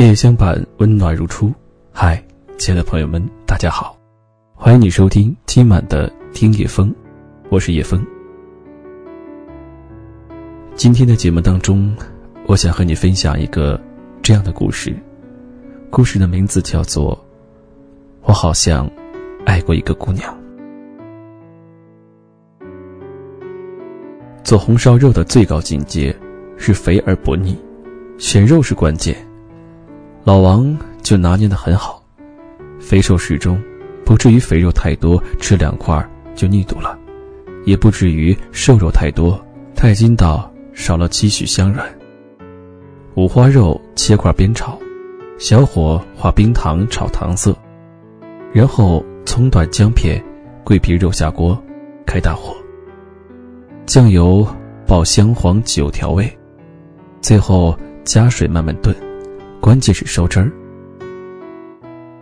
[0.00, 1.52] 夜相伴，温暖如初。
[1.92, 2.24] 嗨，
[2.56, 3.94] 亲爱的朋友们，大家好，
[4.54, 6.90] 欢迎你收听今晚的听夜风，
[7.50, 8.02] 我是叶风。
[10.74, 11.94] 今天的节目当中，
[12.46, 13.78] 我想和你分享一个
[14.22, 14.96] 这样的故事，
[15.90, 17.14] 故事的名字叫做
[18.22, 18.90] 《我好像
[19.44, 20.34] 爱过一个姑娘》。
[24.42, 26.16] 做红烧肉的最高境界
[26.56, 27.54] 是肥而不腻，
[28.16, 29.14] 选肉是关键。
[30.22, 32.02] 老王就拿捏的很好，
[32.78, 33.60] 肥瘦适中，
[34.04, 36.98] 不至于肥肉太多吃两块就腻肚了，
[37.64, 39.42] 也不至于瘦肉太多
[39.74, 41.86] 太筋道少了几许香软。
[43.14, 44.78] 五花肉切块煸炒，
[45.38, 47.56] 小火化冰糖炒糖色，
[48.52, 50.22] 然后葱段姜片，
[50.64, 51.60] 桂皮肉下锅，
[52.06, 52.54] 开大火。
[53.86, 54.46] 酱油
[54.86, 56.30] 爆香黄酒调味，
[57.20, 58.94] 最后加水慢慢炖，
[59.60, 60.50] 关键是收汁儿。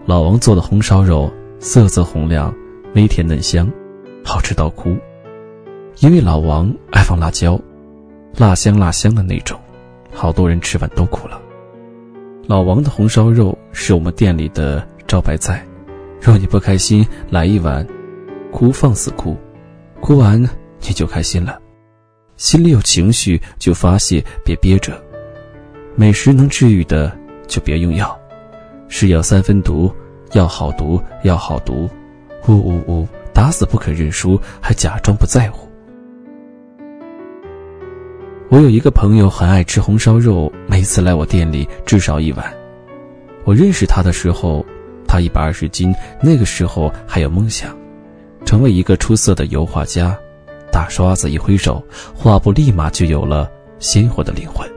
[0.04, 2.52] 老王做的红烧肉色泽红亮，
[2.94, 3.70] 微甜嫩香，
[4.24, 4.96] 好吃到哭。
[6.00, 7.58] 因为老王爱放辣椒，
[8.36, 9.58] 辣香辣香的那种，
[10.12, 11.40] 好多人吃完都哭了。
[12.46, 15.64] 老王的红烧肉是我们店里的招牌菜，
[16.20, 17.86] 若你不开心，来一碗，
[18.50, 19.36] 哭放肆哭，
[20.00, 20.44] 哭完。
[20.80, 21.60] 你就开心了，
[22.36, 24.98] 心里有情绪就发泄，别憋着。
[25.96, 27.14] 美食能治愈的
[27.48, 28.16] 就别用药，
[28.88, 29.90] 是药三分毒，
[30.34, 31.88] 药好毒，药好毒，
[32.46, 35.66] 呜呜呜，打死不肯认输，还假装不在乎。
[38.50, 42.54] 我有一个朋友很爱吃红烧肉，每次来我店里至少一碗。
[43.44, 44.64] 我认识他的时候，
[45.06, 47.76] 他一百二十斤，那个时候还有梦想，
[48.44, 50.16] 成为一个出色的油画家。
[50.70, 51.82] 大刷子一挥手，
[52.14, 54.68] 画布立马就有了鲜活的灵魂。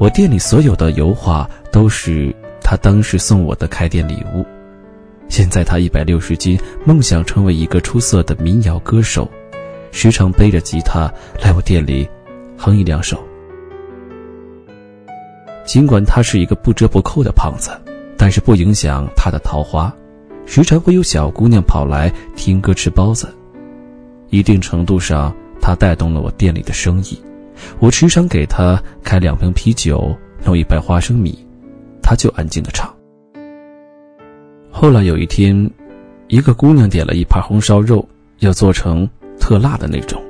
[0.00, 4.42] 我店里所有的油画都是他当时送我的开店礼物。
[5.28, 9.30] 现在他一百六十斤，梦想成为一个出色的民谣歌手，
[9.92, 11.12] 时常背着吉他
[11.42, 12.08] 来我店里
[12.56, 13.22] 哼一两首。
[15.66, 17.70] 尽管他是一个不折不扣的胖子，
[18.16, 19.94] 但是不影响他的桃花，
[20.46, 23.28] 时常会有小姑娘跑来听歌吃包子。
[24.30, 27.20] 一定程度上，他带动了我店里的生意。
[27.78, 31.38] 我时常给他开两瓶啤酒，弄一盘花生米，
[32.02, 32.92] 他就安静的唱。
[34.70, 35.70] 后来有一天，
[36.28, 38.06] 一个姑娘点了一盘红烧肉，
[38.38, 40.22] 要做成特辣的那种。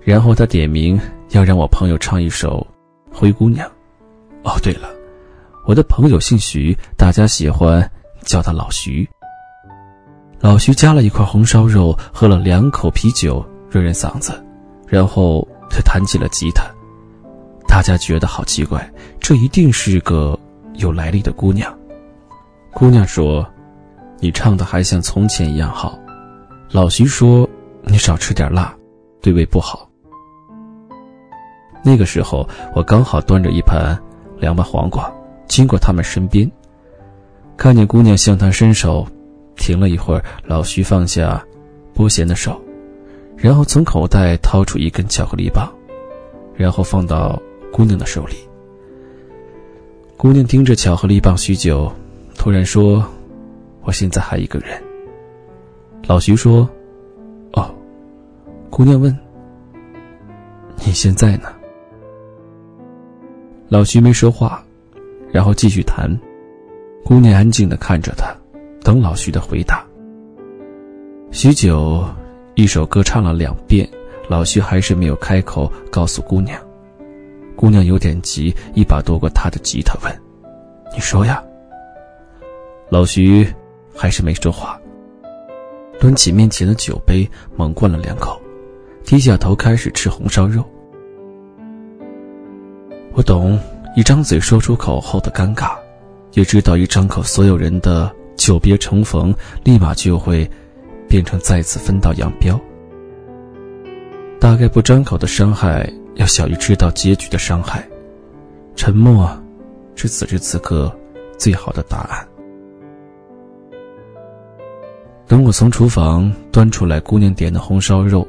[0.00, 2.66] 然后他点名要让我朋友唱一首
[3.16, 3.66] 《灰姑娘》。
[4.44, 4.88] 哦，对了，
[5.66, 7.90] 我的朋友姓徐，大家喜欢
[8.22, 9.08] 叫他老徐。
[10.40, 14.32] 老徐夹了一块红烧肉，喝了两口啤酒，润润嗓子，
[14.86, 16.64] 然后他弹起了吉他。
[17.66, 20.38] 大家觉得好奇怪，这一定是个
[20.74, 21.76] 有来历的姑娘。
[22.72, 23.44] 姑娘说
[24.20, 25.98] ：“你唱的还像从前一样好。”
[26.70, 27.48] 老徐说
[27.82, 28.72] ：“你少吃点辣，
[29.20, 29.90] 对胃不好。”
[31.82, 34.00] 那个时候，我刚好端着一盘
[34.38, 35.12] 凉拌黄瓜
[35.48, 36.48] 经过他们身边，
[37.56, 39.06] 看见姑娘向他伸手。
[39.56, 41.40] 停了一会儿，老徐放下
[41.94, 42.60] 拨弦的手，
[43.36, 45.70] 然后从口袋掏出一根巧克力棒，
[46.54, 47.40] 然后放到
[47.72, 48.34] 姑娘的手里。
[50.16, 51.92] 姑娘盯着巧克力棒许久，
[52.36, 53.04] 突然说
[53.82, 54.82] ：“我现在还一个人。”
[56.06, 56.68] 老徐说
[57.52, 57.74] ：“哦。”
[58.70, 59.16] 姑娘问
[60.84, 61.48] ：“你现在呢？”
[63.68, 64.64] 老徐没说话，
[65.32, 66.08] 然后继续弹。
[67.04, 68.34] 姑娘安静的看着他。
[68.82, 69.82] 等老徐的回答。
[71.30, 72.04] 许久，
[72.56, 73.88] 一首歌唱了两遍，
[74.28, 76.60] 老徐还是没有开口告诉姑娘。
[77.56, 80.20] 姑娘有点急，一把夺过他的吉他，问
[80.94, 81.42] ：“你说呀？”
[82.88, 83.46] 老徐
[83.92, 84.80] 还是没说话，
[85.98, 88.40] 端起面前的酒杯，猛灌了两口，
[89.04, 90.64] 低下头开始吃红烧肉。
[93.14, 93.58] 我懂
[93.96, 95.76] 一张嘴说出口后的尴尬，
[96.34, 98.14] 也知道一张口所有人的。
[98.36, 100.50] 久别重逢，立马就会
[101.14, 102.60] 变成再次分道扬镳。
[104.40, 107.88] 大概不张口的伤害，要小于知道结局的伤害。
[108.74, 109.30] 沉默，
[109.94, 110.92] 是此时此刻
[111.38, 112.26] 最好的答案。
[115.28, 118.26] 等我从厨房端出来姑娘点的红烧肉，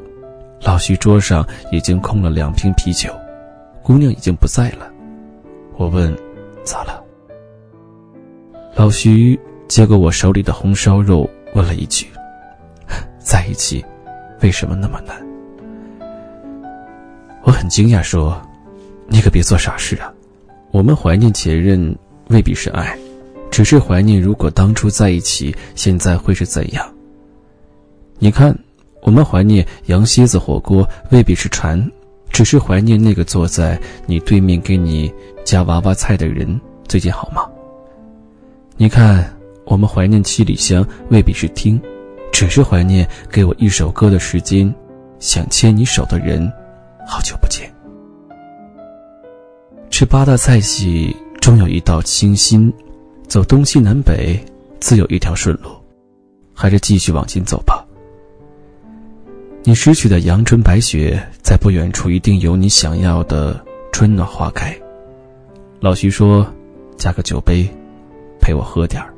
[0.62, 3.10] 老徐桌上已经空了两瓶啤酒，
[3.82, 4.88] 姑娘已经不在了。
[5.76, 6.16] 我问
[6.64, 7.04] ：“咋了？”
[8.78, 9.40] 老徐。
[9.68, 12.06] 接过我手里的红烧肉，问了一句
[13.26, 13.84] ：“在一起，
[14.42, 15.16] 为什么那么难？”
[17.44, 18.40] 我很惊讶，说
[19.10, 20.14] ：“你可别做傻事啊！
[20.72, 21.96] 我们怀念前任
[22.30, 22.98] 未必是爱，
[23.50, 26.86] 只是怀念如果当初在一起，现在会是怎样。
[28.20, 28.58] 你看，
[29.02, 31.84] 我们怀念羊蝎子火锅，未必是馋，
[32.30, 35.12] 只是怀念那个坐在你对面给你
[35.44, 37.48] 夹娃娃菜的人最近好吗？
[38.78, 39.34] 你看，
[39.66, 41.82] 我们怀念七里香，未必是听，
[42.36, 44.70] 只是怀念给我一首歌的时间，
[45.20, 46.52] 想牵你手的人，
[47.08, 47.74] 好久不见。
[49.90, 52.70] 吃八大菜系，终有一道清新；
[53.26, 54.38] 走东西南北，
[54.82, 55.70] 自有一条顺路。
[56.54, 57.86] 还是继续往前走吧。
[59.64, 64.78] 你失去的阳春白雪，在不远处一定有你想要的春暖花开。
[65.80, 66.46] 老徐说
[67.00, 67.66] ：“加个酒杯，
[68.42, 69.10] 陪我喝点儿。”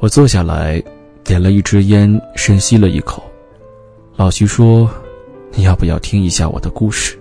[0.00, 0.80] 我坐下来，
[1.24, 3.20] 点了一支烟，深吸了一口。
[4.14, 4.88] 老徐说
[5.52, 7.18] ：“你要不要听一下我的故事？”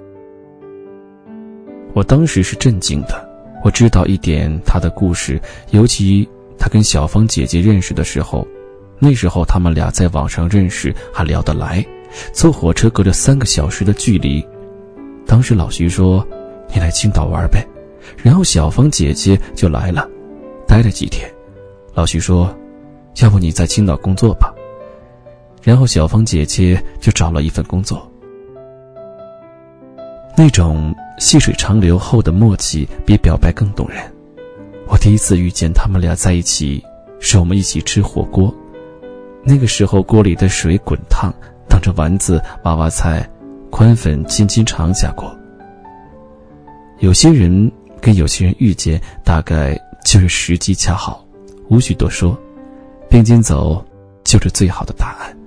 [1.95, 3.27] 我当时是震惊的，
[3.63, 5.41] 我知道一点他的故事，
[5.71, 8.47] 尤其他跟小芳姐姐认识的时候，
[8.99, 11.83] 那时候他们俩在网上认识，还聊得来，
[12.31, 14.45] 坐火车隔着三个小时的距离。
[15.25, 16.23] 当时老徐说
[16.71, 17.65] ：“你来青岛玩呗。”
[18.23, 20.07] 然后小芳姐姐就来了，
[20.67, 21.27] 待了几天。
[21.95, 22.55] 老徐说
[23.21, 24.53] ：“要不你在青岛工作吧。”
[25.63, 28.09] 然后小芳姐姐就找了一份工作。
[30.37, 33.97] 那种细水长流后的默契，比表白更动人。
[34.87, 36.81] 我第一次遇见他们俩在一起，
[37.19, 38.53] 是我们一起吃火锅。
[39.43, 41.33] 那个时候锅里的水滚烫，
[41.67, 43.27] 当着丸子、娃娃菜、
[43.71, 45.35] 宽粉轻轻尝下过。
[46.99, 51.25] 有些人跟有些人遇见，大概就是时机恰好，
[51.69, 52.39] 无需多说，
[53.09, 53.83] 并肩走
[54.23, 55.37] 就是最好的答案。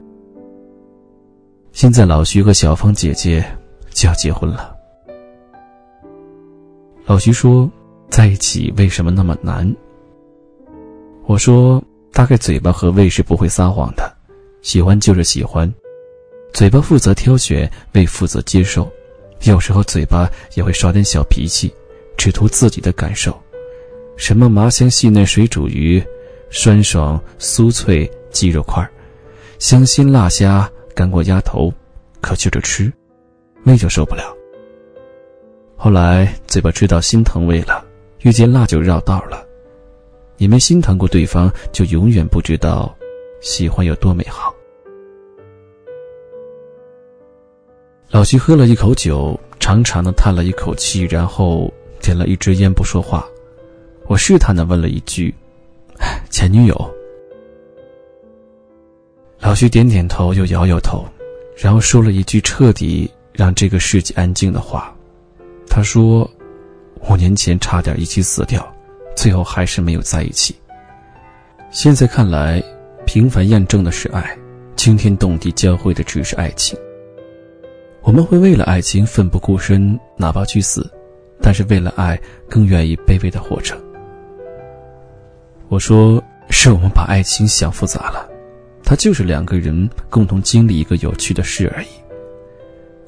[1.73, 3.45] 现在老徐和小芳姐姐
[3.91, 4.77] 就要结婚了。
[7.07, 7.71] 老徐说
[8.11, 9.73] ：“在一起为什么那么难？”
[11.27, 14.13] 我说：“大概嘴巴和胃是不会撒谎的，
[14.63, 15.73] 喜欢就是喜欢，
[16.53, 18.91] 嘴巴负责挑选，胃负责接受。
[19.45, 21.73] 有时候嘴巴也会耍点小脾气，
[22.17, 23.37] 只图自己的感受。
[24.17, 26.03] 什么麻香细嫩水煮鱼，
[26.51, 28.87] 酸爽酥脆鸡肉块，
[29.59, 31.73] 香辛辣虾干锅鸭头，
[32.21, 32.93] 可就着吃，
[33.65, 34.37] 胃就受不了。”
[35.77, 37.83] 后来嘴巴吃到心疼胃了，
[38.21, 39.47] 遇见辣就绕道了。
[40.37, 42.95] 你没心疼过对方，就永远不知道
[43.41, 44.55] 喜欢有多美好。
[48.11, 53.25] 老徐喝了一口酒，长长的叹了一口气，然后点了一支烟，不说话。
[54.07, 55.35] 我试探的问了一句
[56.31, 56.95] ：“前女友？”
[59.41, 61.05] 老徐点点头，又摇摇头，
[61.57, 64.95] 然后说了一句彻底让这个世界安静的话。
[65.67, 66.31] 他说
[67.09, 68.67] ：“五年前差点一起死掉，
[69.17, 70.55] 最后还是没有在一起。
[71.71, 72.63] 现在看来，
[73.07, 74.37] 平凡验证的是爱，
[74.77, 76.79] 惊天动地交汇的只是爱情。
[78.03, 80.89] 我们会为了爱情奋不顾身，哪怕去死，
[81.41, 83.75] 但是为了爱，更愿意卑微的活着。”
[85.71, 88.29] 我说：“是我们把爱情想复杂了，
[88.83, 91.87] 它就是两个人共同经历一个有趣的事而已，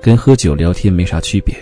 [0.00, 1.52] 跟喝酒聊天没啥区别。”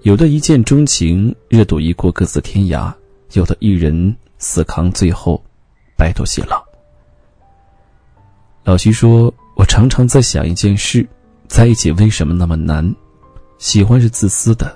[0.00, 2.90] 有的一见钟情，热度一过各自天涯；
[3.34, 5.38] 有的一人死扛，最后
[5.98, 6.64] 白头偕老。
[8.64, 11.06] 老徐说：“我常常在想一件事，
[11.46, 12.90] 在一起为什么那么难？
[13.58, 14.74] 喜欢是自私的，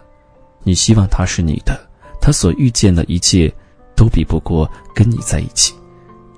[0.65, 1.81] 你希望他是你的，
[2.21, 3.51] 他所遇见的一切
[3.95, 5.75] 都比不过跟你在一起，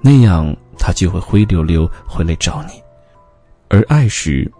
[0.00, 2.72] 那样他就会灰溜溜回来找你；
[3.68, 4.50] 而爱时，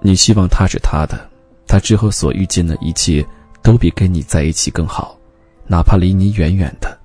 [0.00, 1.28] 你希望他是他的，
[1.66, 3.24] 他之后所遇见的一切。”
[3.64, 5.18] 都比跟你在一起更好，
[5.66, 6.98] 哪怕离你远远的，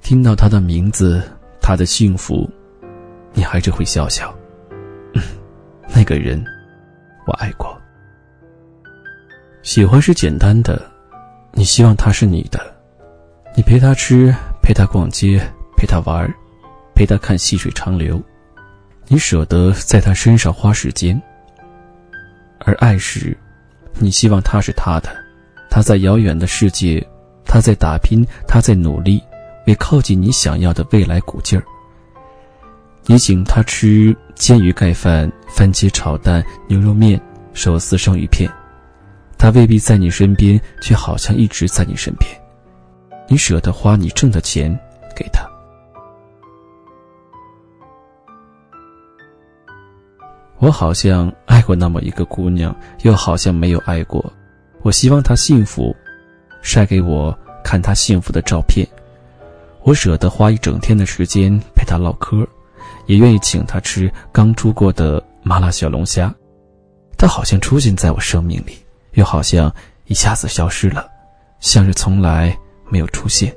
[0.00, 1.20] 听到他的名字，
[1.60, 2.48] 他的幸福，
[3.32, 4.32] 你还是会笑笑。
[5.12, 5.20] 嗯
[5.92, 6.40] 那个人，
[7.26, 7.76] 我爱过。
[9.64, 10.80] 喜欢是简单的，
[11.50, 12.60] 你希望他是你的，
[13.56, 14.32] 你陪他吃，
[14.64, 15.38] 陪他逛街，
[15.76, 16.26] 陪他玩，
[16.94, 18.20] 陪他看细水长流，
[19.08, 21.20] 你舍得在他身上花时间。
[22.60, 23.36] 而爱时，
[23.98, 25.14] 你希望他是他的。
[25.70, 27.06] 他在遥远的世界，
[27.44, 29.22] 他在打拼，他在努力，
[29.66, 31.64] 为靠近你想要的未来鼓劲儿。
[33.04, 37.20] 你请他吃煎鱼盖饭、番茄炒蛋、牛肉面、
[37.52, 38.50] 手撕生鱼片，
[39.36, 42.30] 他未必在你身边，却好像一直在你身边。
[43.28, 44.76] 你舍得花你挣的钱
[45.16, 45.48] 给他。
[50.58, 54.32] 我好像爱过那么一个姑娘，又好像没有爱过。
[54.82, 55.94] 我希望她幸福，
[56.62, 58.86] 晒给我看她幸福的照片。
[59.82, 62.46] 我舍得花一整天的时间陪她唠嗑，
[63.06, 66.34] 也愿意请她吃刚出锅的麻辣小龙虾。
[67.18, 68.78] 她好像出现在我生命里，
[69.14, 69.70] 又好像
[70.06, 71.06] 一下子消失了，
[71.60, 72.56] 像是从来
[72.94, 73.52] 没有出现。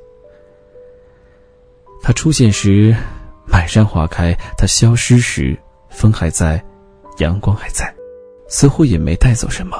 [2.01, 2.95] 他出现时，
[3.45, 5.55] 满山花开；他消失时，
[5.91, 6.63] 风还在，
[7.19, 7.93] 阳光还在，
[8.47, 9.77] 似乎也没带走什么，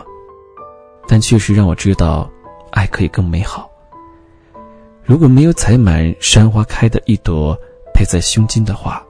[1.08, 2.30] 但确实让我知道，
[2.70, 3.68] 爱可以更美好。
[5.04, 7.58] 如果没有采满山花开的一朵
[7.96, 9.04] 配在胸襟的话，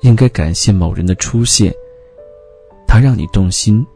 [0.00, 1.72] 应该感谢某人的出现。
[2.86, 3.86] 他让你动心，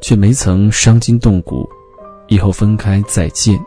[0.00, 1.68] 却没曾伤筋动骨。
[2.28, 3.58] 以后分开再见，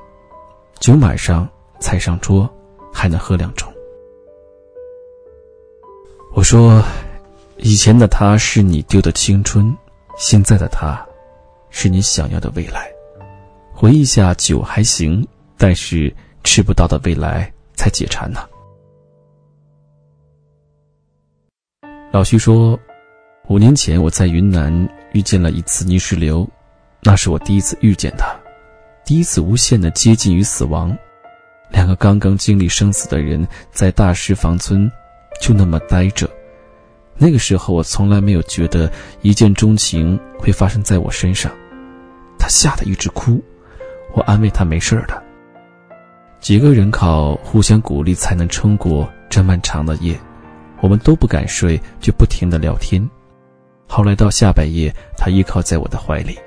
[0.80, 1.48] 酒满上，
[1.80, 2.50] 菜上桌，
[2.94, 3.68] 还能喝两盅。
[6.34, 6.84] 我说，
[7.58, 9.76] 以前的他是你丢的青春，
[10.18, 11.06] 现在的他，
[11.70, 12.92] 是你想要的未来。
[13.74, 16.14] 回忆下，酒还行，但是。
[16.44, 18.40] 吃不到的未来才解馋呢。
[22.10, 22.80] 老徐说，
[23.50, 24.72] 五年前我在云南
[25.12, 26.48] 遇见了一次泥石流，
[27.02, 28.34] 那是我第一次遇见他，
[29.04, 30.98] 第一次无限的接近于死亡。
[31.70, 34.90] 两个刚刚经历生死的人在大石房村，
[35.42, 36.30] 就那么呆着。
[37.18, 41.52] 那个时候我从来没有觉得一见钟情会发生在我身上。
[42.38, 43.44] 他吓得一直哭，
[44.14, 45.22] 我安慰他没事的。
[46.40, 50.18] 几个人靠互相鼓励才能撑过这漫长的夜，
[50.80, 53.04] 我们都不敢睡，就不停的聊天。
[53.88, 56.38] 后来到下半夜，他依靠在我的怀里，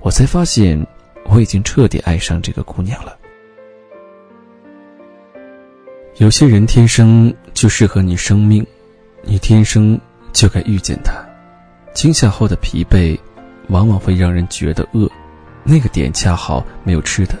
[0.00, 0.86] 我才发现
[1.26, 3.18] 我已经彻底爱上这个姑娘了。
[6.16, 8.64] 有些人天生就适合你生命，
[9.22, 9.98] 你天生
[10.30, 11.14] 就该遇见他。
[11.94, 13.18] 惊吓后的疲惫，
[13.68, 15.10] 往往会让人觉得饿，
[15.64, 17.34] 那个点恰好没有吃的。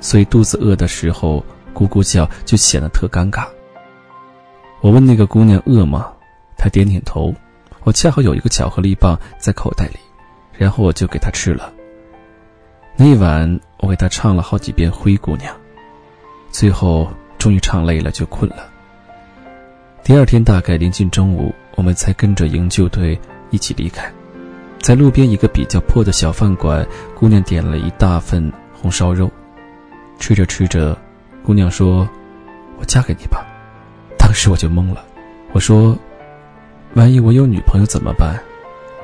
[0.00, 1.44] 所以肚子饿的时候
[1.74, 3.46] 咕咕叫，就显得特尴尬。
[4.80, 6.12] 我问那个姑娘饿吗？
[6.56, 7.34] 她点点头。
[7.82, 9.98] 我恰好有一个巧克力棒在口袋里，
[10.56, 11.72] 然后我就给她吃了。
[12.96, 15.52] 那晚，我给她唱了好几遍《灰姑娘》，
[16.50, 17.08] 最后
[17.44, 18.70] 终于唱累了就困了。
[20.02, 23.20] 第二天大概临近中午，我们才跟着营救队
[23.50, 24.10] 一起离开。
[24.80, 29.30] 在路边一个比较破的小饭馆，姑娘点了一大份红烧肉。
[30.18, 30.96] 吃着吃着，
[31.44, 32.08] 姑娘说
[32.80, 33.44] ：“我嫁给你吧。”
[34.16, 35.04] 当时我就懵了。
[35.52, 35.94] 我说
[36.96, 38.42] ：“万一我有女朋友怎么办？”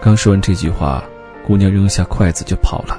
[0.01, 1.05] 刚说完这句话，
[1.47, 2.99] 姑娘扔下筷子就跑了。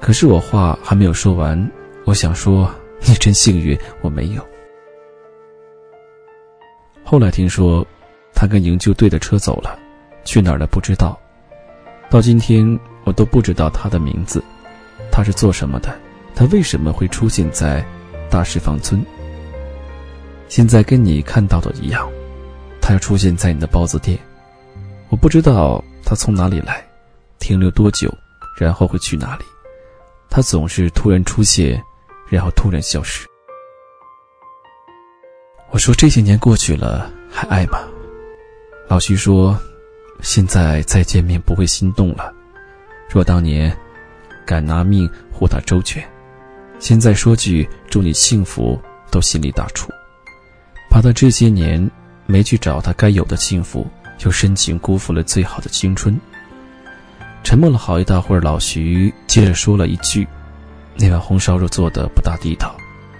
[0.00, 1.70] 可是我话还没有说完，
[2.04, 2.68] 我想说
[3.06, 4.46] ：“你真幸运，我没有。”
[7.04, 7.86] 后来听说，
[8.34, 9.78] 他跟营救队的车走了，
[10.24, 11.18] 去哪儿了不知道。
[12.10, 14.42] 到今天我都不知道他的名字，
[15.10, 15.96] 他是做什么的。
[16.34, 17.84] 他为什么会出现在
[18.30, 19.04] 大石坊村？
[20.48, 22.10] 现在跟你看到的一样，
[22.80, 24.18] 他要出现在你的包子店。
[25.08, 26.84] 我不知道他从哪里来，
[27.38, 28.12] 停留多久，
[28.58, 29.44] 然后会去哪里。
[30.28, 31.82] 他总是突然出现，
[32.28, 33.26] 然后突然消失。
[35.70, 37.80] 我说这些年过去了，还爱吗？
[38.88, 39.58] 老徐说，
[40.20, 42.32] 现在再见面不会心动了。
[43.10, 43.76] 若当年，
[44.46, 46.02] 敢拿命护他周全。
[46.78, 48.80] 现在说句祝你幸福，
[49.10, 49.88] 都心里打怵，
[50.90, 51.90] 怕他这些年
[52.26, 53.86] 没去找他该有的幸福，
[54.24, 56.18] 又深情辜负了最好的青春。
[57.42, 60.26] 沉默了好一大会儿，老徐接着说了一句
[60.98, 62.76] ：“那碗红烧肉做的不大地道，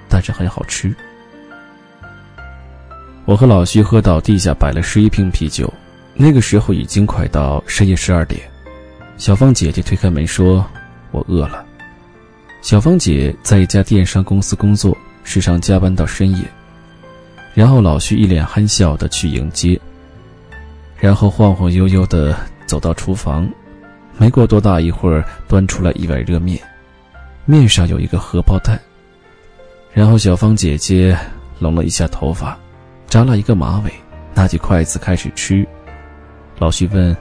[0.08, 0.94] 但是很好吃。”
[3.26, 5.72] 我和老徐喝到地下摆了十一瓶啤酒，
[6.14, 8.40] 那个时候已经快到深夜十二点。
[9.16, 10.64] 小芳姐姐推开门说
[11.10, 11.64] ：“我饿了。”
[12.62, 16.44] 小芳姐在一家电商公司工作，时常加班到深夜。
[17.54, 19.80] 然后老徐一脸憨笑的去迎接，
[20.98, 23.48] 然后晃晃悠悠的走到厨房，
[24.18, 26.60] 没过多大一会儿，端出来一碗热面，
[27.46, 28.78] 面上有一个荷包蛋。
[29.94, 31.16] 然后小芳姐姐
[31.58, 32.58] 拢了一下头发，
[33.06, 33.92] 扎了一个马尾，
[34.34, 35.66] 拿起筷子开始吃。
[36.58, 37.16] 老徐问：“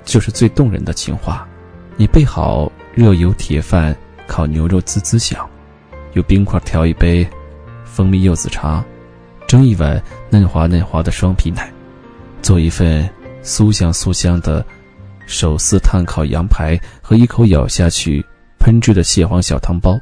[0.03, 1.47] 就是最动人的情话，
[1.95, 3.95] 你备好热油铁饭，
[4.25, 5.47] 烤牛肉滋滋响，
[6.13, 7.25] 用冰块调一杯
[7.85, 8.83] 蜂蜜柚子茶，
[9.45, 11.71] 蒸一碗嫩滑嫩滑的双皮奶，
[12.41, 13.07] 做一份
[13.43, 14.65] 酥香酥香的
[15.31, 18.23] 手撕炭烤羊排和一口咬下去
[18.59, 19.99] 喷汁的蟹黄小汤包，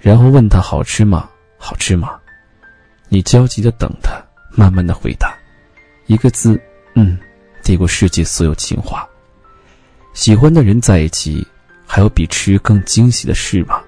[0.00, 1.28] 然后问他好吃吗？
[1.58, 2.18] 好吃吗？
[3.08, 4.12] 你焦急的等他，
[4.56, 5.36] 慢慢的回答，
[6.06, 6.58] 一个字，
[6.94, 7.18] 嗯。
[7.64, 9.08] 抵过世界所有情话，
[10.14, 11.46] 喜欢的人在一起，
[11.86, 13.80] 还有比吃更惊喜的事吗？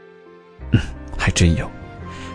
[0.70, 0.80] 嗯，
[1.18, 1.68] 还真有。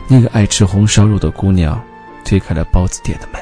[0.09, 1.81] 那个爱吃红烧肉的姑娘，
[2.25, 3.41] 推开了包子店的门。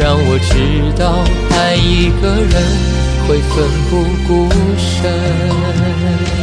[0.00, 2.54] 让我知道爱一个人
[3.28, 6.39] 会奋不顾身。